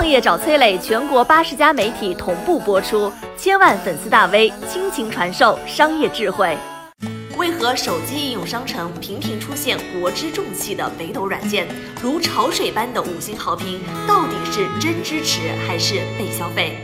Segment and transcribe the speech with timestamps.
[0.00, 6.56] 创业找崔磊，全国八十家媒体同步播出，千万粉丝大 V 倾情传授商业智慧。
[7.36, 11.68] 为何手机应用商城频频出现国之重器的北斗软件，
[12.02, 13.78] 如潮水般的五星好评，
[14.08, 16.78] 到底是真支持还是被消费？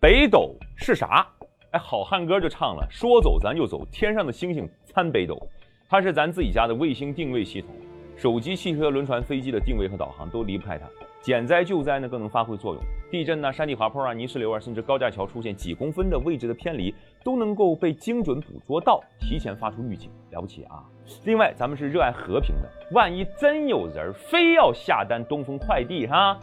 [0.00, 1.24] 北斗是啥？
[1.70, 5.40] 哎，好汉歌就唱了，说走咱就走，天上的星星参北斗。
[5.88, 7.70] 它是咱自己家的卫星定位系统，
[8.16, 10.86] 手机、汽车、轮船、飞机的定位和导航都离不开它。
[11.22, 16.92] 减灾救灾呢更能发挥作用，地震呢、山体滑坡啊、泥石流啊，甚至高架桥出现几公分的位置的偏离，
[17.22, 20.82] 都能够被精准捕捉到，提前发出预警，了不起啊！
[21.24, 26.36] 另外，咱们是热爱和平的，万一真有人非要下单东风快递哈，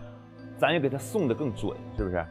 [0.56, 2.26] 咱也给他送的更准，是不是？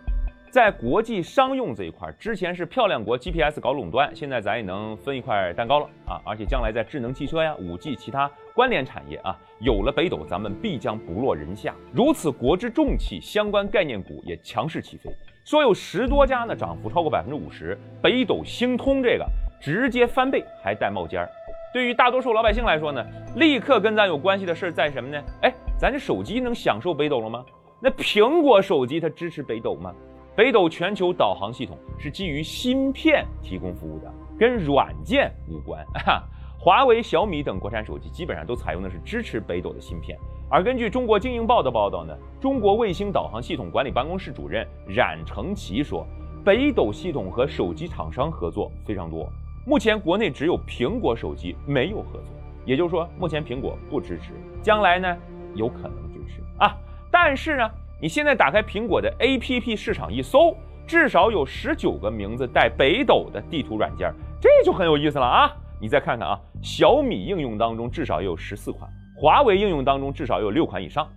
[0.50, 6.20] 在国际商用这一块，之前是漂亮国 GPS 搞垄断，现在咱也能分一块蛋糕了啊！
[6.24, 11.74] 而且将来在智能汽车呀、五 G 其他关联产业啊，有了北斗，咱们必将不落人下。
[11.92, 15.10] 如此国之重器，相关概念股也强势起飞，
[15.44, 17.78] 说有十多家呢，涨幅超过百分之五十。
[18.02, 19.26] 北斗星通这个
[19.60, 21.28] 直接翻倍，还带冒尖儿。
[21.74, 23.04] 对于大多数老百姓来说呢，
[23.36, 25.22] 立刻跟咱有关系的事在什么呢？
[25.42, 27.44] 哎，咱这手机能享受北斗了吗？
[27.80, 29.94] 那苹果手机它支持北斗吗？
[30.38, 34.08] 北斗全球导航系统是基于芯片提供服务的，
[34.38, 35.84] 跟软件无关。
[36.56, 40.16] 华为、小米等国产手机基本上都采用的是支持北斗的芯片。
[40.48, 46.06] 而根据中国经营报的报道呢，中国卫星导航系统管理办公室主任冉成奇说，
[46.44, 49.28] 北斗系统和手机厂商合作非常多。
[49.66, 52.32] 目前国内只有苹果手机没有合作，
[52.64, 55.16] 也就是说，目前苹果不支持，将来呢
[55.56, 56.76] 有可能支持啊。
[57.10, 57.68] 但是呢。
[58.00, 65.50] 你现在打开苹果的 APP 市场一搜，至少有十九个名字带北斗的地图软件，这就很有意思了啊！
[65.80, 71.08] 你再看看啊，小米应用当中至少也有十四款，华为应用当中至少有六款以上。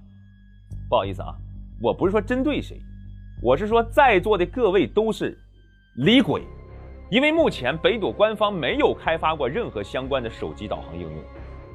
[0.90, 1.36] 不好意思啊，
[1.80, 2.82] 我不是说针对谁，
[3.44, 5.38] 我是说在座的各位都是
[5.98, 6.42] 李鬼，
[7.12, 11.24] 因为目前北斗官方没有开发过任何相关的手机导航应用，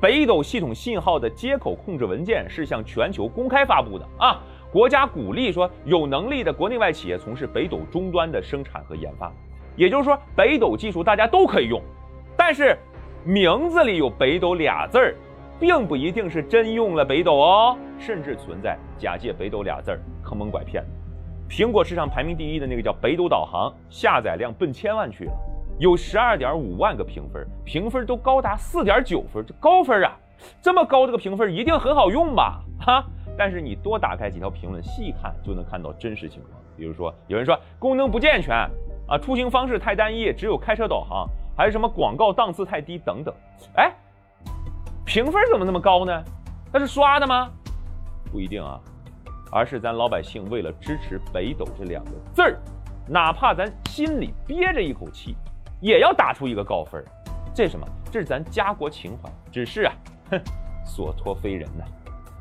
[0.00, 4.42] 北斗系统信号的接口控制文件是向全球公开发布的啊。
[4.72, 9.32] 国家鼓励说有能力的国内外企业从事北斗终端的生产和研发，
[9.77, 11.81] 也就是说北斗技术大家都可以用，
[12.37, 12.77] 但是
[13.25, 15.15] 名字里有北斗俩字儿，
[15.59, 20.84] 并不一定是真用了北斗哦，甚至存在假借北斗俩字儿坑蒙拐骗。
[21.48, 25.33] 苹果市场排名第一的那个叫北斗导航，下载量奔千万去了，
[25.78, 30.16] 有十二点五万个评分，评分都高达四点九分，这高分啊！
[30.60, 32.60] 这么高这个评分一定很好用吧？
[32.81, 33.04] 哈。
[33.36, 36.52] 但是你多打开几条评论，细看就能看到真实情况。
[36.76, 38.54] 比如说，有人说功能不健全
[39.08, 43.34] 啊，出行方式太单一，只有开车导航，还是什么广告档次太低等等。
[43.76, 43.92] 哎，
[45.04, 46.24] 评分怎么那么高呢？
[46.72, 47.50] 那是刷的吗？
[48.30, 48.80] 不一定啊，
[49.50, 52.58] 而是咱老百姓为了支持北斗这两个字儿，
[53.08, 55.36] 哪怕咱心里憋着一口气，
[55.80, 57.03] 也要打出一个高分。
[57.54, 57.86] 这是什么？
[58.10, 59.30] 这是咱家国情怀。
[59.50, 59.92] 只是啊，
[60.30, 60.41] 哼，
[60.84, 61.84] 所托非人呐。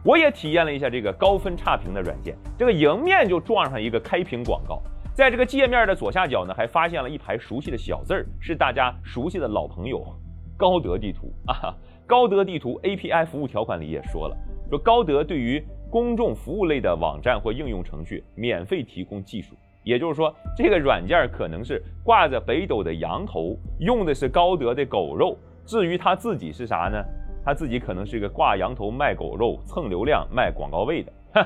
[0.05, 4.79] 我也体验了一下这个高分差评的软件，这个迎面就撞上一个开屏广告，
[5.15, 10.05] 在这个界面的左下角呢，还发现了一排熟悉的小字儿，是大家熟悉的老朋友——
[10.55, 11.75] 高德地图啊。
[12.05, 14.37] 高德地图 API 服务条款里也说了，
[14.69, 25.35] 说高德对于公众服务类的网站或应用程序免费提供技术，也就是说，这个软件可能是挂着北斗的羊头，用的是高德的狗肉。
[25.65, 27.03] 至于他自己是啥呢？
[27.45, 31.13] 他自己可能是个挂羊头卖狗肉、蹭流量卖广告位的。
[31.35, 31.45] 哼，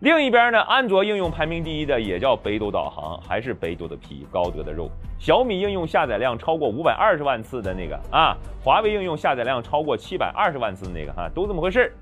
[0.00, 4.90] 另一边呢，安卓应用排名第一的也叫北斗导航，还是北斗的皮、高德的肉。
[5.18, 8.34] 小米应用下载量超过五百二十万次的那个啊，
[8.64, 11.92] 华为应用下载量超过七百二十万次的那个哈，都这么回事。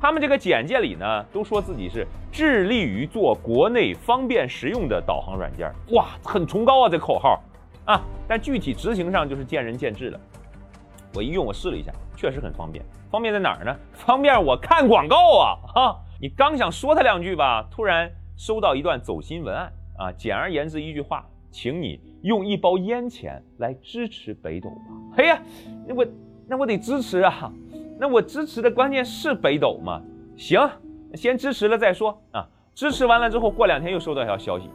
[0.00, 5.68] 他们这个简介里呢，都说自己是致力于做国内方便实用的导航软件。
[5.92, 7.42] 哇，很崇高啊，这口号
[7.86, 8.00] 啊！
[8.28, 10.20] 但具体执行上就是见仁见智了。
[11.14, 11.92] 我一用，我试了一下。
[12.16, 13.76] 确实很方便，方便在哪儿呢？
[13.92, 15.58] 方便我看广告啊！
[15.74, 20.12] 哈，你刚想说他两句吧，突然收到一段走心文案啊。
[20.12, 24.76] 简而言之一句话，请你用一包烟钱来支持北斗吧。
[25.16, 25.42] 嘿呀，
[25.86, 26.06] 那我
[26.48, 27.52] 那我得支持啊，
[27.98, 30.00] 那我支持的关键是北斗吗？
[30.36, 30.68] 行，
[31.14, 32.48] 先支持了再说啊。
[32.74, 34.70] 支持完了之后，过两天又收到一条消息，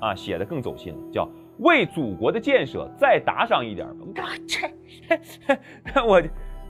[0.00, 1.28] 啊，写的更走心了，叫
[1.58, 3.94] 为祖国的建设再打赏一点吧。
[5.94, 6.22] 那我。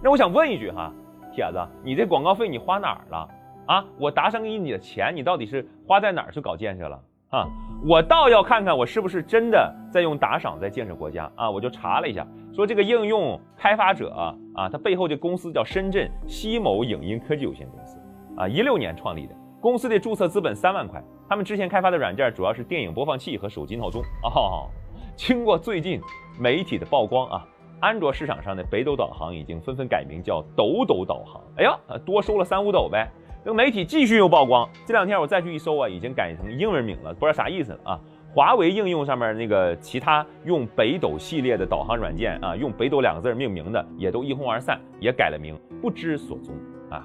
[0.05, 0.93] 那我想问一句哈，
[1.33, 3.29] 铁子，你这广告费你花哪儿了
[3.67, 3.85] 啊？
[4.01, 7.01] 我打赏给你的钱，你到底是花在哪儿去搞建设了
[7.31, 7.47] 啊？
[7.87, 11.49] 我倒要看看我是不是真的在用打赏在建设国家啊！
[11.49, 17.97] 我就查了一下，说这个应用开发者啊，他背后这公司叫深圳西某影音科技有限公司
[18.37, 21.01] 啊，一六年创立的，公司的注册资本三万块。
[21.29, 24.03] 他们之前开发的软件主要是电影播放器和手机闹钟。
[24.25, 24.67] 哦，
[25.15, 26.01] 经过最近
[26.41, 27.47] 媒体的曝光啊，
[27.83, 31.43] 安卓市场上的北斗导航已经纷纷改名叫抖抖导航。
[31.57, 31.77] 哎呀，
[32.07, 33.11] 多收了三五斗呗。
[33.45, 37.99] 这个媒体继续又曝光，这两天我再去一搜啊，已经改成英文名了，不知道啥意思啊。
[38.33, 46.55] 华为应用上面那个其他用北斗系列的导航软件啊，用北斗两个字命名的也都一哄而散，也改了名，不知所踪
[46.89, 47.05] 啊。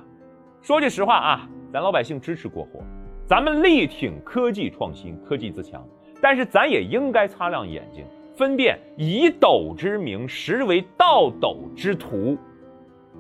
[0.61, 2.81] 说句实话啊，咱老百姓支持国货，
[3.25, 5.83] 咱们力挺科技创新、科技自强，
[6.21, 8.05] 但是咱也应该擦亮眼睛，
[8.37, 12.37] 分辨以斗之名实为盗斗之徒，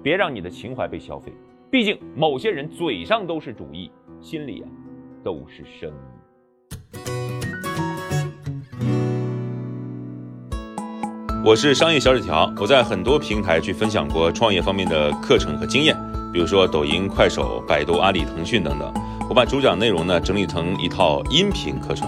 [0.03, 1.33] 别让你的情怀被消费。
[1.71, 3.89] 毕竟某些人嘴上都是主义，
[4.21, 4.69] 心里啊
[5.23, 5.93] 都是生意。
[11.43, 15.97] 我是商业小纸条，我在很多平台去分享过创业方面的课程和经验，
[16.31, 18.93] 比如说抖音、快手、百度、阿里、腾讯等等。
[19.27, 22.07] 我把主讲内容呢整理成一套音频课程，